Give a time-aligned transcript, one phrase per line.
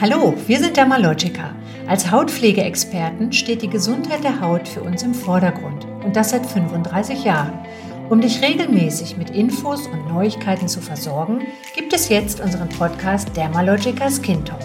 [0.00, 1.56] Hallo, wir sind Dermalogica.
[1.88, 7.24] Als Hautpflegeexperten steht die Gesundheit der Haut für uns im Vordergrund und das seit 35
[7.24, 7.58] Jahren.
[8.08, 11.40] Um dich regelmäßig mit Infos und Neuigkeiten zu versorgen,
[11.74, 14.60] gibt es jetzt unseren Podcast Dermalogica Skin Talk.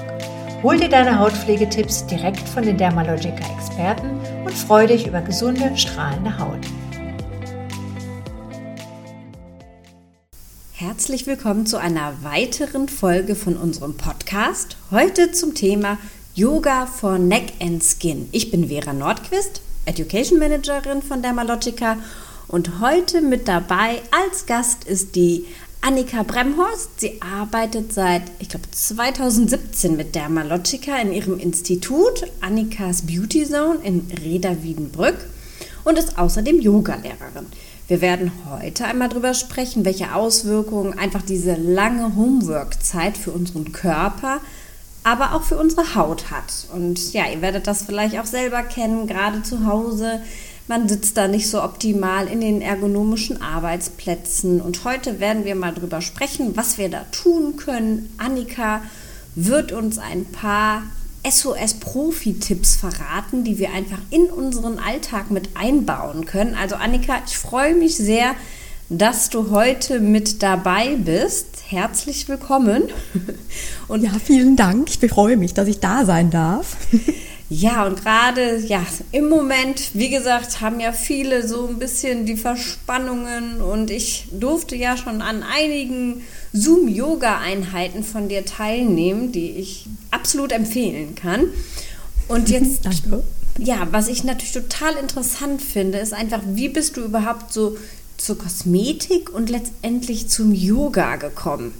[0.61, 4.11] Hol dir deine Hautpflegetipps direkt von den Dermalogica-Experten
[4.45, 6.61] und freu dich über gesunde, strahlende Haut.
[10.93, 14.77] Herzlich willkommen zu einer weiteren Folge von unserem Podcast.
[14.91, 15.97] Heute zum Thema
[16.35, 18.29] Yoga for Neck and Skin.
[18.31, 21.97] Ich bin Vera Nordquist, Education Managerin von Dermalogica
[22.47, 25.47] und heute mit dabei als Gast ist die
[25.81, 26.99] Annika Bremhorst.
[26.99, 34.11] Sie arbeitet seit, ich glaube, 2017 mit Dermalogica in ihrem Institut Annikas Beauty Zone in
[34.23, 35.17] Reda-Wiedenbrück
[35.85, 37.47] und ist außerdem Yogalehrerin.
[37.87, 44.39] Wir werden heute einmal darüber sprechen, welche Auswirkungen einfach diese lange Homework-Zeit für unseren Körper,
[45.03, 46.67] aber auch für unsere Haut hat.
[46.73, 50.21] Und ja, ihr werdet das vielleicht auch selber kennen, gerade zu Hause.
[50.69, 54.61] Man sitzt da nicht so optimal in den ergonomischen Arbeitsplätzen.
[54.61, 58.13] Und heute werden wir mal darüber sprechen, was wir da tun können.
[58.17, 58.81] Annika
[59.35, 60.83] wird uns ein paar
[61.29, 66.55] SOS-Profi-Tipps verraten, die wir einfach in unseren Alltag mit einbauen können.
[66.55, 68.35] Also Annika, ich freue mich sehr,
[68.89, 71.47] dass du heute mit dabei bist.
[71.67, 72.83] Herzlich willkommen.
[73.87, 74.89] Und ja, vielen Dank.
[74.89, 76.77] Ich freue mich, dass ich da sein darf.
[77.49, 82.37] Ja, und gerade ja, im Moment, wie gesagt, haben ja viele so ein bisschen die
[82.37, 90.51] Verspannungen und ich durfte ja schon an einigen Zoom-Yoga-Einheiten von dir teilnehmen, die ich absolut
[90.51, 91.47] empfehlen kann.
[92.27, 93.23] Und jetzt, Danke.
[93.59, 97.77] ja, was ich natürlich total interessant finde, ist einfach, wie bist du überhaupt so
[98.17, 101.73] zur Kosmetik und letztendlich zum Yoga gekommen?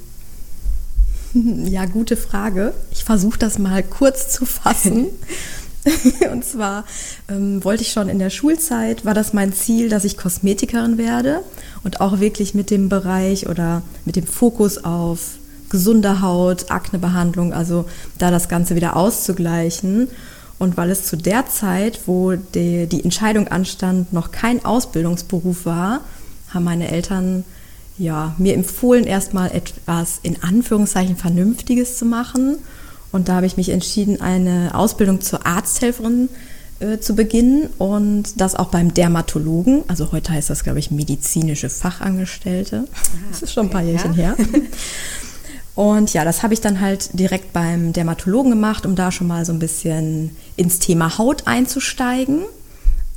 [1.66, 2.74] Ja, gute Frage.
[2.92, 5.08] Ich versuche das mal kurz zu fassen.
[6.32, 6.86] und zwar
[7.30, 11.42] ähm, wollte ich schon in der Schulzeit, war das mein Ziel, dass ich Kosmetikerin werde
[11.84, 15.38] und auch wirklich mit dem Bereich oder mit dem Fokus auf
[15.70, 17.86] gesunde Haut, Aknebehandlung, also
[18.18, 20.08] da das Ganze wieder auszugleichen.
[20.60, 26.02] Und weil es zu der Zeit, wo die, die Entscheidung anstand, noch kein Ausbildungsberuf war,
[26.54, 27.44] haben meine Eltern
[27.98, 32.58] ja, mir empfohlen, erstmal etwas in Anführungszeichen Vernünftiges zu machen
[33.14, 36.30] und da habe ich mich entschieden, eine Ausbildung zur Arzthelferin
[36.80, 39.84] äh, zu beginnen und das auch beim Dermatologen.
[39.88, 42.88] Also heute heißt das, glaube ich, medizinische Fachangestellte.
[42.92, 44.36] Ah, das ist schon ein paar Jährchen ja.
[44.36, 44.38] her.
[45.76, 49.44] Und ja, das habe ich dann halt direkt beim Dermatologen gemacht, um da schon mal
[49.44, 52.42] so ein bisschen ins Thema Haut einzusteigen.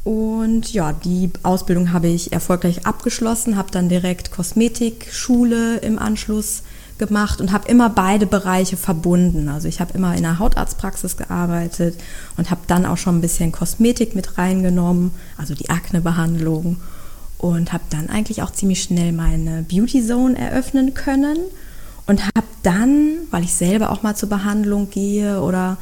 [0.06, 6.62] Und ja, die Ausbildung habe ich erfolgreich abgeschlossen, habe dann direkt Kosmetikschule im Anschluss
[6.96, 9.48] gemacht und habe immer beide Bereiche verbunden.
[9.48, 11.98] Also ich habe immer in einer Hautarztpraxis gearbeitet
[12.36, 16.76] und habe dann auch schon ein bisschen Kosmetik mit reingenommen, also die Aknebehandlung
[17.38, 21.38] und habe dann eigentlich auch ziemlich schnell meine Beauty Zone eröffnen können
[22.06, 25.78] und habe dann, weil ich selber auch mal zur Behandlung gehe oder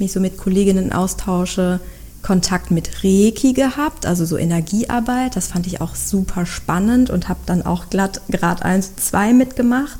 [0.00, 1.78] mich so mit Kolleginnen austausche,
[2.22, 5.36] Kontakt mit Reiki gehabt, also so Energiearbeit.
[5.36, 9.98] Das fand ich auch super spannend und habe dann auch glatt Grad 1, 2 mitgemacht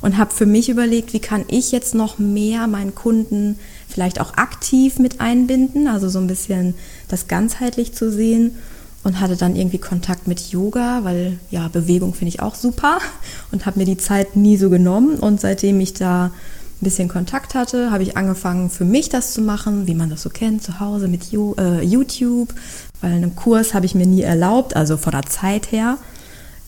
[0.00, 3.58] und habe für mich überlegt, wie kann ich jetzt noch mehr meinen Kunden
[3.88, 6.74] vielleicht auch aktiv mit einbinden, also so ein bisschen
[7.08, 8.56] das ganzheitlich zu sehen
[9.02, 12.98] und hatte dann irgendwie Kontakt mit Yoga, weil ja, Bewegung finde ich auch super
[13.52, 16.32] und habe mir die Zeit nie so genommen und seitdem ich da
[16.80, 20.22] ein bisschen Kontakt hatte, habe ich angefangen für mich das zu machen, wie man das
[20.22, 22.54] so kennt, zu Hause mit äh, YouTube,
[23.00, 25.98] weil einen Kurs habe ich mir nie erlaubt, also von der Zeit her.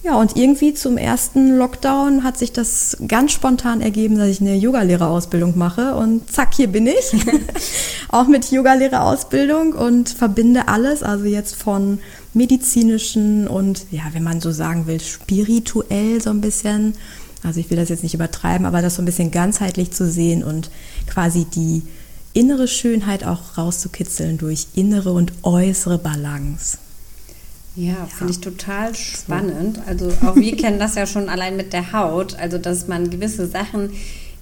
[0.05, 4.56] Ja, und irgendwie zum ersten Lockdown hat sich das ganz spontan ergeben, dass ich eine
[4.56, 7.15] Yogalehrerausbildung mache und zack, hier bin ich.
[8.09, 12.01] auch mit Yogalehrerausbildung und verbinde alles, also jetzt von
[12.34, 16.95] medizinischen und ja, wenn man so sagen will, spirituell so ein bisschen.
[17.42, 20.44] Also ich will das jetzt nicht übertreiben, aber das so ein bisschen ganzheitlich zu sehen
[20.44, 20.71] und
[21.06, 21.83] quasi die
[22.34, 26.78] innere Schönheit auch rauszukitzeln durch innere und äußere Balance.
[27.74, 28.06] Ja, ja.
[28.06, 29.80] finde ich total spannend.
[29.86, 33.47] Also auch wir kennen das ja schon allein mit der Haut, also dass man gewisse
[33.47, 33.91] Sachen,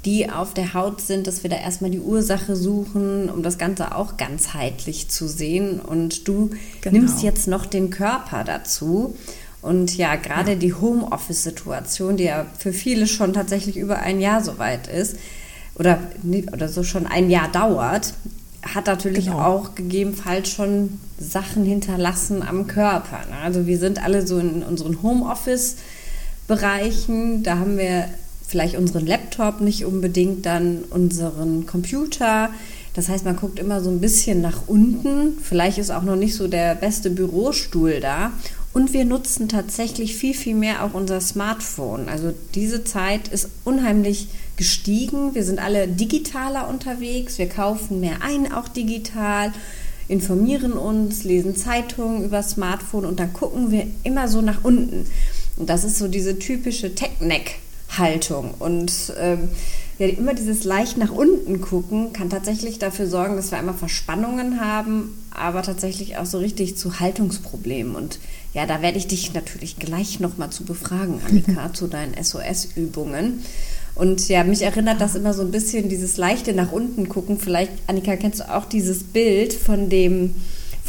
[0.05, 3.94] die auf der Haut sind, dass wir da erstmal die Ursache suchen, um das Ganze
[3.94, 5.79] auch ganzheitlich zu sehen.
[5.79, 6.50] Und du
[6.81, 6.99] genau.
[6.99, 9.14] nimmst jetzt noch den Körper dazu.
[9.62, 10.59] Und ja, gerade ja.
[10.59, 15.17] die Homeoffice-Situation, die ja für viele schon tatsächlich über ein Jahr so weit ist,
[15.75, 15.99] oder,
[16.53, 18.15] oder so schon ein Jahr dauert,
[18.62, 19.41] hat natürlich genau.
[19.41, 23.21] auch gegebenenfalls schon Sachen hinterlassen am Körper.
[23.31, 23.37] Ne?
[23.43, 28.06] Also wir sind alle so in unseren Homeoffice-Bereichen, da haben wir
[28.47, 32.51] vielleicht unseren Laptop, nicht unbedingt dann unseren Computer.
[32.95, 35.39] Das heißt, man guckt immer so ein bisschen nach unten.
[35.41, 38.33] Vielleicht ist auch noch nicht so der beste Bürostuhl da.
[38.72, 42.08] Und wir nutzen tatsächlich viel, viel mehr auch unser Smartphone.
[42.08, 45.34] Also diese Zeit ist unheimlich gestiegen.
[45.34, 47.38] Wir sind alle digitaler unterwegs.
[47.38, 49.52] Wir kaufen mehr ein, auch digital,
[50.06, 55.06] informieren uns, lesen Zeitungen über Smartphone und dann gucken wir immer so nach unten.
[55.56, 58.55] Und das ist so diese typische Tech-Neck-Haltung.
[58.58, 59.49] Und ähm,
[59.99, 64.61] ja, immer dieses leicht nach unten gucken kann tatsächlich dafür sorgen, dass wir einmal Verspannungen
[64.61, 67.95] haben, aber tatsächlich auch so richtig zu Haltungsproblemen.
[67.95, 68.19] Und
[68.55, 73.43] ja, da werde ich dich natürlich gleich nochmal zu befragen, Annika, zu deinen SOS-Übungen.
[73.95, 77.39] Und ja, mich erinnert das immer so ein bisschen dieses leichte nach unten gucken.
[77.39, 80.35] Vielleicht, Annika, kennst du auch dieses Bild von dem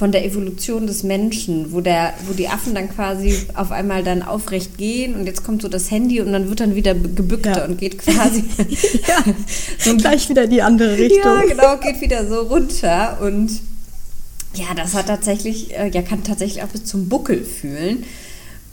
[0.01, 4.23] von der Evolution des Menschen, wo, der, wo die Affen dann quasi auf einmal dann
[4.23, 7.65] aufrecht gehen und jetzt kommt so das Handy und dann wird dann wieder gebückt ja.
[7.65, 8.43] und geht quasi
[9.07, 9.23] ja,
[9.77, 11.21] so gleich wieder in die andere Richtung.
[11.23, 13.51] Ja, genau, geht wieder so runter und
[14.53, 18.05] ja, das hat tatsächlich, äh, ja, kann tatsächlich auch bis zum Buckel fühlen.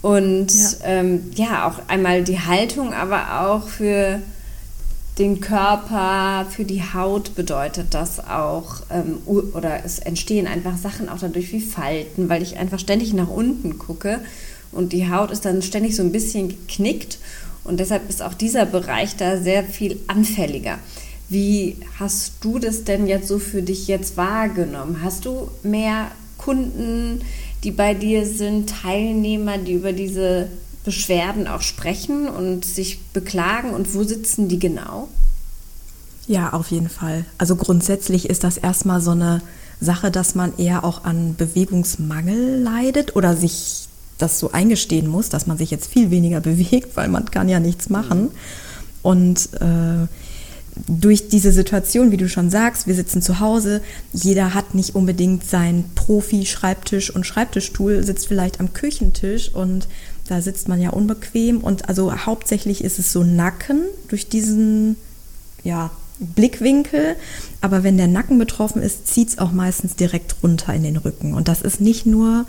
[0.01, 4.21] Und ja, ähm, ja auch einmal die Haltung, aber auch für
[5.19, 11.19] den Körper, für die Haut bedeutet das auch, ähm, oder es entstehen einfach Sachen auch
[11.19, 14.21] dadurch wie Falten, weil ich einfach ständig nach unten gucke
[14.71, 17.19] und die Haut ist dann ständig so ein bisschen geknickt
[17.65, 20.79] und deshalb ist auch dieser Bereich da sehr viel anfälliger.
[21.29, 25.01] Wie hast du das denn jetzt so für dich jetzt wahrgenommen?
[25.03, 27.21] Hast du mehr Kunden,
[27.63, 30.47] die bei dir sind, Teilnehmer, die über diese
[30.83, 35.07] Beschwerden auch sprechen und sich beklagen und wo sitzen die genau?
[36.25, 37.25] Ja, auf jeden Fall.
[37.37, 39.41] Also grundsätzlich ist das erstmal so eine
[39.81, 43.87] Sache, dass man eher auch an Bewegungsmangel leidet oder sich
[44.17, 47.59] das so eingestehen muss, dass man sich jetzt viel weniger bewegt, weil man kann ja
[47.59, 48.31] nichts machen.
[49.01, 50.07] Und äh,
[50.87, 53.81] durch diese Situation, wie du schon sagst, wir sitzen zu Hause,
[54.13, 59.87] jeder hat nicht unbedingt seinen Profi-Schreibtisch und Schreibtischstuhl, sitzt vielleicht am Küchentisch und
[60.27, 64.95] da sitzt man ja unbequem und also hauptsächlich ist es so Nacken durch diesen
[65.63, 65.89] ja,
[66.19, 67.15] Blickwinkel.
[67.61, 71.33] Aber wenn der Nacken betroffen ist, zieht es auch meistens direkt runter in den Rücken.
[71.33, 72.45] Und das ist nicht nur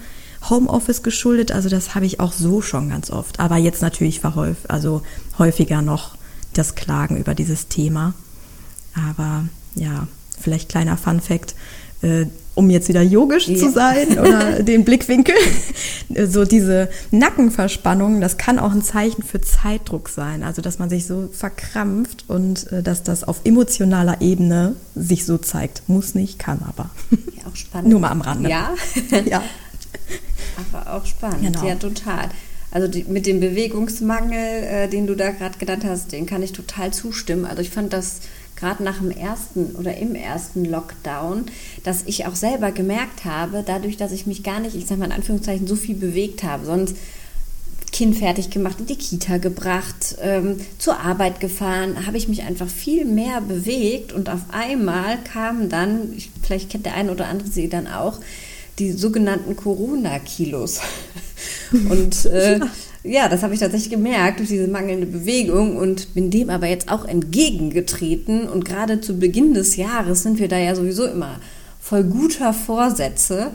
[0.49, 3.41] Homeoffice geschuldet, also das habe ich auch so schon ganz oft.
[3.41, 5.03] Aber jetzt natürlich verhäuft, also
[5.39, 6.17] häufiger noch
[6.55, 8.15] das Klagen über dieses Thema.
[8.95, 9.45] Aber
[9.75, 10.09] ja,
[10.41, 11.55] vielleicht kleiner Fun fact.
[12.03, 13.57] Äh, um jetzt wieder yogisch ja.
[13.57, 15.35] zu sein oder den Blickwinkel.
[16.27, 20.43] so diese Nackenverspannung, das kann auch ein Zeichen für Zeitdruck sein.
[20.43, 25.39] Also, dass man sich so verkrampft und äh, dass das auf emotionaler Ebene sich so
[25.39, 25.89] zeigt.
[25.89, 26.91] Muss nicht, kann aber.
[27.11, 27.89] Ja, auch spannend.
[27.91, 28.51] Nur mal am Rande.
[28.51, 28.71] Ja.
[29.25, 29.43] ja.
[30.75, 31.43] Aber auch spannend.
[31.43, 31.67] Genau.
[31.67, 32.29] Ja, total.
[32.71, 36.53] Also die, mit dem Bewegungsmangel, äh, den du da gerade genannt hast, den kann ich
[36.53, 37.45] total zustimmen.
[37.45, 38.21] Also ich fand das
[38.57, 41.47] gerade nach dem ersten oder im ersten Lockdown,
[41.83, 45.07] dass ich auch selber gemerkt habe, dadurch, dass ich mich gar nicht, ich sage mal
[45.07, 46.97] in Anführungszeichen, so viel bewegt habe, sonst
[47.93, 52.69] Kind fertig gemacht, in die Kita gebracht, ähm, zur Arbeit gefahren, habe ich mich einfach
[52.69, 57.49] viel mehr bewegt und auf einmal kamen dann, ich, vielleicht kennt der eine oder andere
[57.49, 58.21] sie dann auch,
[58.79, 60.81] die sogenannten Corona-Kilos.
[61.73, 62.61] Und äh,
[63.03, 66.91] ja, das habe ich tatsächlich gemerkt durch diese mangelnde Bewegung und bin dem aber jetzt
[66.91, 68.49] auch entgegengetreten.
[68.49, 71.41] Und gerade zu Beginn des Jahres sind wir da ja sowieso immer
[71.81, 73.53] voll guter Vorsätze.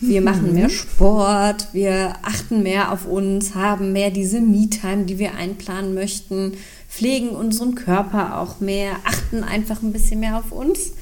[0.00, 0.24] Wir mhm.
[0.24, 5.94] machen mehr Sport, wir achten mehr auf uns, haben mehr diese Me-Time, die wir einplanen
[5.94, 6.52] möchten,
[6.88, 10.92] pflegen unseren Körper auch mehr, achten einfach ein bisschen mehr auf uns.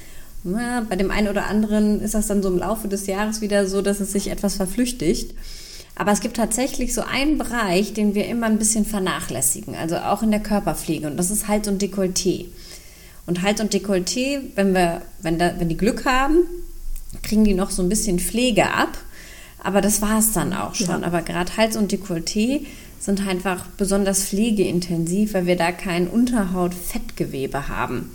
[0.43, 3.67] Ja, bei dem einen oder anderen ist das dann so im Laufe des Jahres wieder
[3.67, 5.33] so, dass es sich etwas verflüchtigt.
[5.95, 10.23] Aber es gibt tatsächlich so einen Bereich, den wir immer ein bisschen vernachlässigen, also auch
[10.23, 12.45] in der Körperpflege, und das ist Hals und Dekolleté.
[13.25, 16.39] Und Hals und Dekolleté, wenn, wir, wenn, da, wenn die Glück haben,
[17.21, 18.97] kriegen die noch so ein bisschen Pflege ab.
[19.63, 21.01] Aber das war es dann auch schon.
[21.01, 21.07] Ja.
[21.07, 22.65] Aber gerade Hals und Dekolleté
[22.99, 28.11] sind einfach besonders pflegeintensiv, weil wir da kein Unterhaut-Fettgewebe haben.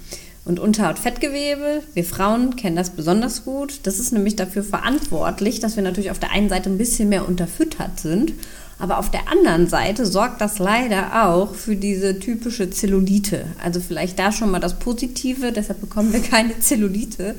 [0.49, 3.81] Und Unterhautfettgewebe, wir Frauen kennen das besonders gut.
[3.83, 7.29] Das ist nämlich dafür verantwortlich, dass wir natürlich auf der einen Seite ein bisschen mehr
[7.29, 8.33] unterfüttert sind.
[8.79, 13.45] Aber auf der anderen Seite sorgt das leider auch für diese typische Zellulite.
[13.63, 17.35] Also vielleicht da schon mal das Positive, deshalb bekommen wir keine Zellulite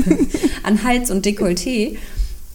[0.62, 1.96] an Hals und Dekolleté.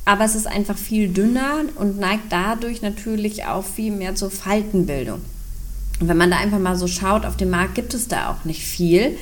[0.05, 5.19] Aber es ist einfach viel dünner und neigt dadurch natürlich auch viel mehr zur Faltenbildung.
[5.99, 8.45] Und wenn man da einfach mal so schaut, auf dem Markt gibt es da auch
[8.45, 9.17] nicht viel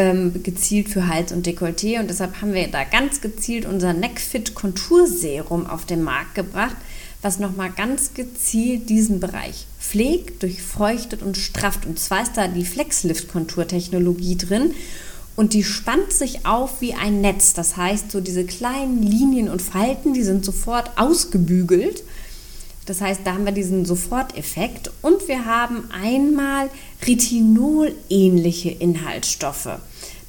[0.00, 4.54] ähm, gezielt für Hals und Dekolleté und deshalb haben wir da ganz gezielt unser Neckfit
[4.54, 6.76] Konturserum auf den Markt gebracht,
[7.20, 11.84] was nochmal ganz gezielt diesen Bereich pflegt, durchfeuchtet und strafft.
[11.84, 14.70] Und zwar ist da die Flexlift-Konturtechnologie drin.
[15.36, 17.52] Und die spannt sich auf wie ein Netz.
[17.52, 22.04] Das heißt, so diese kleinen Linien und Falten, die sind sofort ausgebügelt.
[22.86, 24.90] Das heißt, da haben wir diesen Soforteffekt.
[25.02, 26.70] Und wir haben einmal
[27.06, 29.78] Retinol-ähnliche Inhaltsstoffe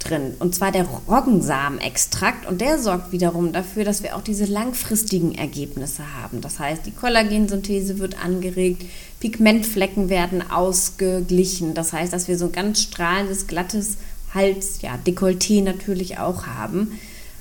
[0.05, 0.33] drin.
[0.39, 2.47] Und zwar der Roggensamenextrakt.
[2.47, 6.41] Und der sorgt wiederum dafür, dass wir auch diese langfristigen Ergebnisse haben.
[6.41, 8.83] Das heißt, die Kollagensynthese wird angeregt,
[9.19, 11.73] Pigmentflecken werden ausgeglichen.
[11.73, 13.97] Das heißt, dass wir so ein ganz strahlendes, glattes
[14.33, 16.99] Hals, ja, Dekolleté natürlich auch haben.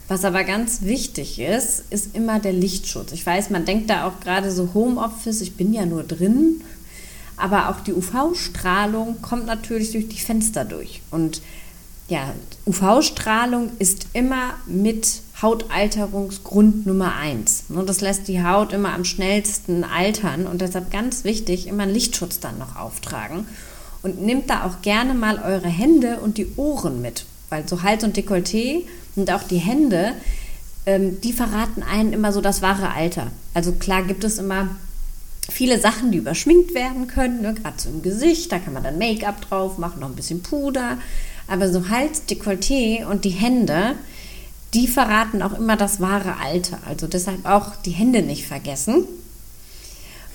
[0.09, 3.13] Was aber ganz wichtig ist, ist immer der Lichtschutz.
[3.13, 6.63] Ich weiß, man denkt da auch gerade so Homeoffice, ich bin ja nur drin,
[7.37, 11.01] aber auch die UV-Strahlung kommt natürlich durch die Fenster durch.
[11.13, 11.41] Und
[12.11, 12.35] ja,
[12.67, 17.65] UV-Strahlung ist immer mit Hautalterungsgrund Nummer eins.
[17.69, 21.95] Und das lässt die Haut immer am schnellsten altern und deshalb ganz wichtig, immer einen
[21.95, 23.47] Lichtschutz dann noch auftragen.
[24.03, 28.03] Und nehmt da auch gerne mal eure Hände und die Ohren mit, weil so Hals
[28.03, 28.83] und Dekolleté
[29.15, 30.13] und auch die Hände,
[30.87, 33.29] ähm, die verraten einen immer so das wahre Alter.
[33.55, 34.69] Also klar gibt es immer
[35.49, 37.55] viele Sachen, die überschminkt werden können, ne?
[37.55, 40.99] gerade so im Gesicht, da kann man dann Make-up drauf machen, noch ein bisschen Puder.
[41.51, 43.97] Aber so Hals, Dekolleté und die Hände,
[44.73, 46.79] die verraten auch immer das wahre Alter.
[46.87, 49.05] Also deshalb auch die Hände nicht vergessen.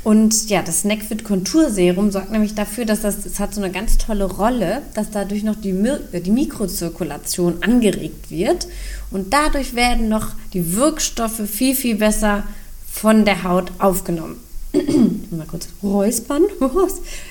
[0.04, 3.98] Und ja, das Neckfit Konturserum sorgt nämlich dafür, dass das, das hat so eine ganz
[3.98, 5.74] tolle Rolle, dass dadurch noch die,
[6.22, 8.68] die Mikrozirkulation angeregt wird.
[9.10, 12.44] Und dadurch werden noch die Wirkstoffe viel, viel besser
[12.92, 14.45] von der Haut aufgenommen.
[15.32, 16.44] Mal kurz räuspern.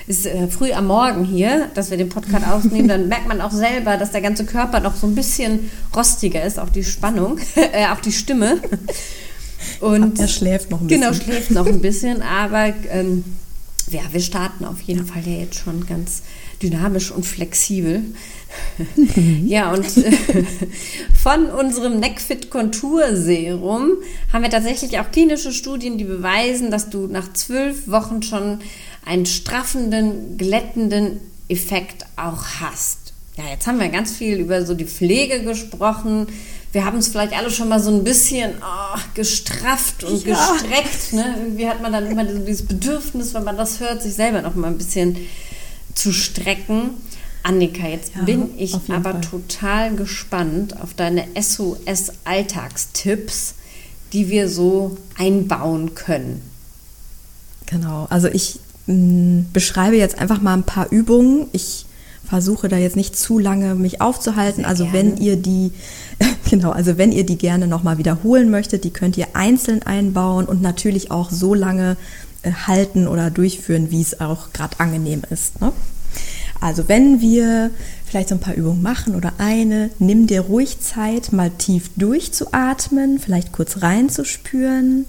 [0.07, 2.87] Es ist äh, früh am Morgen hier, dass wir den Podcast aufnehmen.
[2.87, 6.59] Dann merkt man auch selber, dass der ganze Körper noch so ein bisschen rostiger ist,
[6.59, 8.59] auch die Spannung, äh, auch die Stimme.
[9.79, 11.25] Und er schläft noch ein genau, bisschen.
[11.25, 13.23] Genau, schläft noch ein bisschen, aber ähm,
[13.89, 16.21] ja, wir starten auf jeden Fall ja jetzt schon ganz
[16.61, 18.03] dynamisch und flexibel.
[19.45, 19.85] ja, und
[21.13, 23.91] von unserem Neckfit Kontur Serum
[24.33, 28.59] haben wir tatsächlich auch klinische Studien, die beweisen, dass du nach zwölf Wochen schon
[29.05, 33.13] einen straffenden, glättenden Effekt auch hast.
[33.37, 36.27] Ja, jetzt haben wir ganz viel über so die Pflege gesprochen.
[36.71, 40.35] Wir haben es vielleicht alle schon mal so ein bisschen oh, gestrafft und ja.
[40.35, 41.13] gestreckt.
[41.13, 41.35] Ne?
[41.37, 44.67] Irgendwie hat man dann immer dieses Bedürfnis, wenn man das hört, sich selber noch mal
[44.67, 45.17] ein bisschen
[45.93, 46.91] zu strecken.
[47.45, 49.21] Annika, jetzt ja, bin ich aber Fall.
[49.21, 53.53] total gespannt auf deine SOS-Alltagstipps,
[54.13, 56.41] die wir so einbauen können.
[57.67, 61.45] Genau, also ich mh, mm, beschreibe jetzt einfach mal ein paar Übungen.
[61.51, 61.85] Ich
[62.27, 64.61] versuche da jetzt nicht zu lange mich aufzuhalten.
[64.61, 64.97] Sehr also gerne.
[64.97, 65.71] wenn ihr die,
[66.49, 70.63] genau, also wenn ihr die gerne nochmal wiederholen möchtet, die könnt ihr einzeln einbauen und
[70.63, 71.95] natürlich auch so lange
[72.41, 75.61] äh, halten oder durchführen, wie es auch gerade angenehm ist.
[75.61, 75.71] Ne?
[76.65, 77.69] Also wenn wir
[78.07, 83.19] vielleicht so ein paar Übungen machen oder eine, nimm dir ruhig Zeit, mal tief durchzuatmen,
[83.19, 85.05] vielleicht kurz reinzuspüren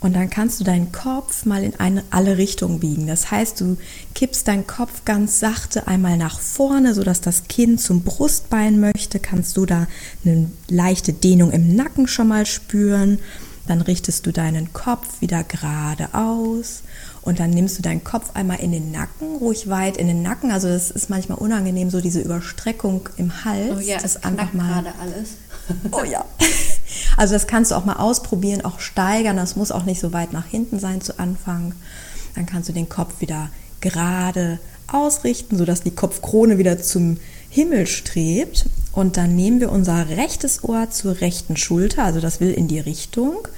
[0.00, 3.06] und dann kannst du deinen Kopf mal in eine, alle Richtungen biegen.
[3.06, 3.78] Das heißt, du
[4.14, 9.20] kippst deinen Kopf ganz sachte einmal nach vorne, sodass das Kinn zum Brustbein möchte.
[9.20, 9.86] Kannst du da
[10.22, 13.20] eine leichte Dehnung im Nacken schon mal spüren.
[13.66, 16.82] Dann richtest du deinen Kopf wieder gerade aus
[17.24, 20.50] und dann nimmst du deinen Kopf einmal in den Nacken, ruhig weit in den Nacken.
[20.50, 23.76] Also das ist manchmal unangenehm, so diese Überstreckung im Hals.
[23.78, 25.30] Oh ja, das einfach mal gerade alles.
[25.92, 26.26] Oh ja.
[27.16, 29.38] Also das kannst du auch mal ausprobieren, auch steigern.
[29.38, 31.74] Das muss auch nicht so weit nach hinten sein zu Anfang.
[32.34, 33.48] Dann kannst du den Kopf wieder
[33.80, 37.16] gerade ausrichten, sodass die Kopfkrone wieder zum
[37.48, 38.66] Himmel strebt.
[38.92, 42.80] Und dann nehmen wir unser rechtes Ohr zur rechten Schulter, also das will in die
[42.80, 43.48] Richtung.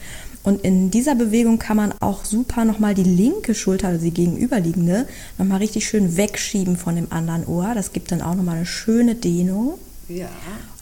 [0.47, 5.09] Und in dieser Bewegung kann man auch super nochmal die linke Schulter, also die gegenüberliegende,
[5.38, 7.73] nochmal richtig schön wegschieben von dem anderen Ohr.
[7.75, 9.76] Das gibt dann auch nochmal eine schöne Dehnung.
[10.09, 10.29] Ja.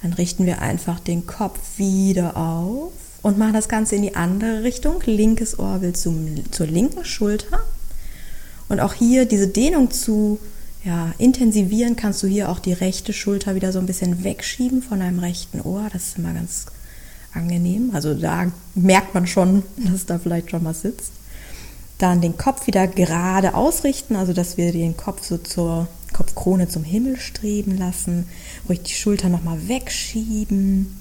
[0.02, 2.92] Dann richten wir einfach den Kopf wieder auf
[3.23, 5.00] und machen das Ganze in die andere Richtung.
[5.06, 7.61] Linkes Ohr will zum, zur linken Schulter.
[8.68, 10.40] Und auch hier diese Dehnung zu
[10.85, 15.00] ja, intensivieren, kannst du hier auch die rechte Schulter wieder so ein bisschen wegschieben von
[15.00, 15.88] deinem rechten Ohr.
[15.90, 16.66] Das ist immer ganz
[17.35, 17.91] angenehm.
[17.93, 21.12] Also da merkt man schon, dass da vielleicht schon was sitzt.
[21.99, 26.85] Dann den Kopf wieder gerade ausrichten, also dass wir den Kopf so zur Kopfkrone zum
[26.85, 28.26] Himmel streben lassen.
[28.69, 30.99] Ruhig die Schulter nochmal wegschieben.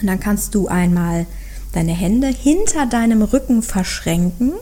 [0.00, 1.26] Und dann kannst du einmal
[1.72, 4.52] deine Hände hinter deinem Rücken verschränken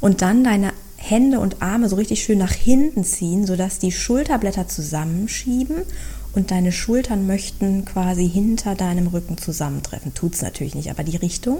[0.00, 4.68] und dann deine Hände und Arme so richtig schön nach hinten ziehen, sodass die Schulterblätter
[4.68, 5.76] zusammenschieben
[6.34, 10.14] und deine Schultern möchten quasi hinter deinem Rücken zusammentreffen.
[10.14, 11.58] Tut es natürlich nicht, aber die Richtung.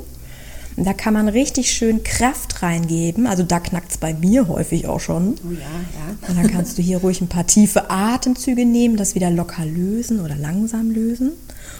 [0.77, 3.27] Und da kann man richtig schön Kraft reingeben.
[3.27, 5.35] Also da knackt es bei mir häufig auch schon.
[5.47, 6.29] Oh ja, ja.
[6.29, 10.21] Und dann kannst du hier ruhig ein paar tiefe Atemzüge nehmen, das wieder locker lösen
[10.21, 11.33] oder langsam lösen.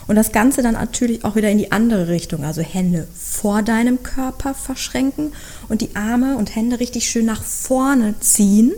[0.07, 2.45] Und das Ganze dann natürlich auch wieder in die andere Richtung.
[2.45, 5.33] Also Hände vor deinem Körper verschränken
[5.69, 8.73] und die Arme und Hände richtig schön nach vorne ziehen,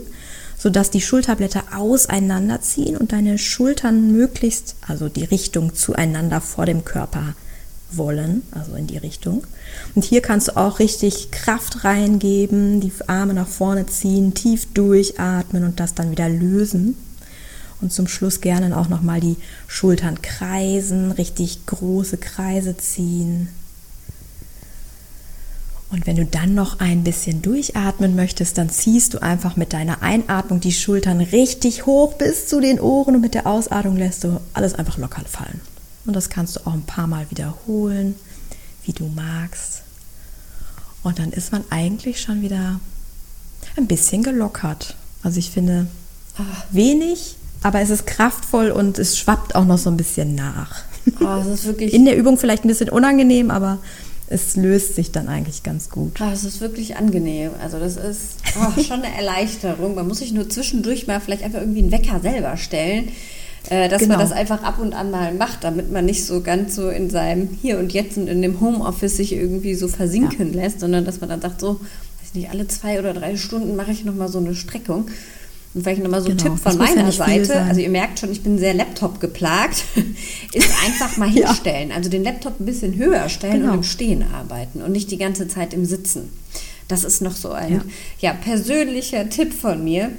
[0.63, 7.35] sodass die Schulterblätter auseinanderziehen und deine Schultern möglichst, also die Richtung zueinander vor dem Körper
[7.91, 9.43] wollen, also in die Richtung.
[9.93, 15.65] Und hier kannst du auch richtig Kraft reingeben, die Arme nach vorne ziehen, tief durchatmen
[15.65, 16.95] und das dann wieder lösen.
[17.81, 19.35] Und zum Schluss gerne auch nochmal die
[19.67, 23.49] Schultern kreisen, richtig große Kreise ziehen.
[25.93, 30.01] Und wenn du dann noch ein bisschen durchatmen möchtest, dann ziehst du einfach mit deiner
[30.01, 34.41] Einatmung die Schultern richtig hoch bis zu den Ohren und mit der Ausatmung lässt du
[34.53, 35.61] alles einfach locker fallen.
[36.07, 38.15] Und das kannst du auch ein paar Mal wiederholen,
[38.85, 39.83] wie du magst.
[41.03, 42.79] Und dann ist man eigentlich schon wieder
[43.77, 44.95] ein bisschen gelockert.
[45.21, 45.85] Also ich finde
[46.71, 50.85] wenig, aber es ist kraftvoll und es schwappt auch noch so ein bisschen nach.
[51.19, 53.77] Oh, das ist wirklich In der Übung vielleicht ein bisschen unangenehm, aber
[54.27, 56.19] es löst sich dann eigentlich ganz gut.
[56.21, 57.51] Oh, das ist wirklich angenehm.
[57.61, 59.95] Also das ist oh, schon eine Erleichterung.
[59.95, 63.09] Man muss sich nur zwischendurch mal vielleicht einfach irgendwie einen Wecker selber stellen,
[63.69, 64.13] äh, dass Genau.
[64.17, 67.09] man das einfach ab und an mal macht, damit man nicht so ganz so in
[67.09, 71.19] seinem Hier und Jetzt und in dem Homeoffice sich irgendwie so versinken lässt, sondern dass
[71.21, 71.79] man dann sagt, so,
[72.21, 75.07] weiß nicht, alle zwei oder drei Stunden mache ich nochmal so eine Streckung.
[75.73, 77.61] Und vielleicht nochmal so ein Genau, Tipp das von ja meiner viel Seite.
[77.63, 79.83] Also ihr merkt schon, ich bin sehr Laptop geplagt.
[80.53, 81.47] ist einfach mal Ja.
[81.47, 81.91] hinstellen.
[81.91, 83.71] Also den Laptop ein bisschen höher stellen Genau.
[83.71, 86.29] und im Stehen arbeiten und nicht die ganze Zeit im Sitzen.
[86.87, 87.81] Das ist noch so ein Ja.
[88.19, 88.33] ja.
[88.33, 90.11] persönlicher Tipp von mir.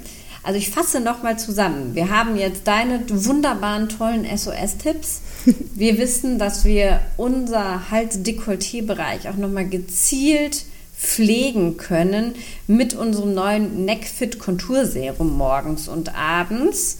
[0.43, 1.95] Also ich fasse nochmal zusammen.
[1.95, 5.21] Wir haben jetzt deine wunderbaren, tollen SOS-Tipps.
[5.75, 10.65] Wir wissen, dass wir unser Hals-Dekolleté-Bereich auch nochmal gezielt
[11.05, 12.33] pflegen können
[12.67, 16.97] mit unserem neuen Neckfit Konturserum morgens und abends.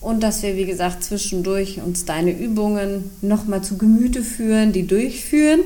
[0.00, 5.60] Und dass wir, wie gesagt, zwischendurch uns deine Übungen nochmal zu Gemüte führen, die durchführen.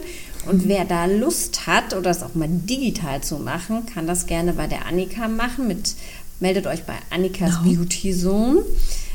[0.49, 4.55] Und wer da Lust hat oder es auch mal digital zu machen, kann das gerne
[4.55, 5.69] bei der Annika machen.
[5.69, 5.95] Mit,
[6.41, 7.77] meldet euch bei Annikas Genau.
[7.77, 8.63] Beauty Zone.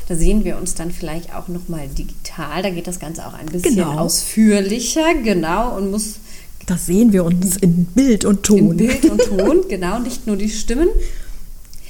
[0.08, 2.62] Da sehen wir uns dann vielleicht auch nochmal digital.
[2.62, 3.98] Da geht das Ganze auch ein bisschen Genau.
[3.98, 6.14] ausführlicher, genau, und muss
[6.68, 8.58] Das sehen wir uns in Bild und Ton.
[8.58, 10.88] in Bild und Ton, genau, nicht nur die Stimmen.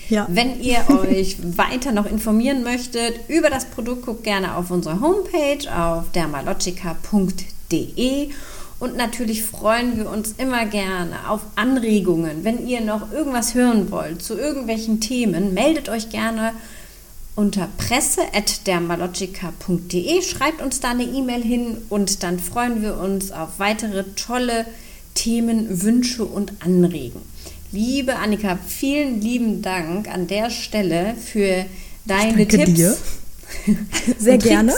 [0.08, 0.28] Ja.
[0.30, 5.66] Wenn ihr euch weiter noch informieren möchtet über das Produkt, guckt gerne auf unsere Homepage
[5.76, 8.28] auf dermalogica.de.
[8.78, 12.44] Und natürlich freuen wir uns immer gerne auf Anregungen.
[12.44, 16.52] Wenn ihr noch irgendwas hören wollt zu irgendwelchen Themen, meldet euch gerne
[17.38, 20.20] unter presse.dermalogica.de.
[20.22, 24.66] Schreibt uns da eine E-Mail hin und dann freuen wir uns auf weitere tolle
[25.14, 27.20] Themen, Wünsche und Anregen.
[27.70, 31.64] Liebe Annika, vielen lieben Dank an der Stelle für
[32.06, 32.74] deine danke Tipps.
[32.74, 32.96] dir.
[34.18, 34.74] Sehr gerne.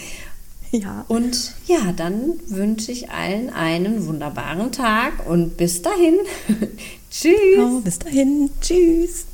[0.70, 1.04] ja.
[1.08, 6.14] Und ja, dann wünsche ich allen einen wunderbaren Tag und bis dahin.
[7.10, 7.34] Tschüss.
[7.56, 8.50] Genau, bis dahin.
[8.60, 9.24] Tschüss.